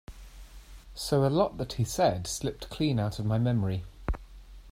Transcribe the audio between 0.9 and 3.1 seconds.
So a lot that he said slipped clean